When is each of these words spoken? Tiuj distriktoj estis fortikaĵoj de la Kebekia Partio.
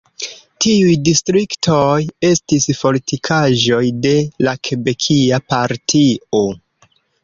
Tiuj 0.63 0.95
distriktoj 1.09 1.91
estis 2.31 2.67
fortikaĵoj 2.81 3.85
de 4.09 4.17
la 4.49 4.59
Kebekia 4.65 5.45
Partio. 5.55 6.47